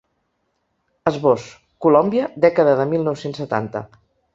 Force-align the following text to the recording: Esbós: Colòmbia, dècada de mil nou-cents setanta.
Esbós: 1.11 1.45
Colòmbia, 1.87 2.33
dècada 2.49 2.77
de 2.83 2.91
mil 2.97 3.09
nou-cents 3.11 3.43
setanta. 3.45 3.89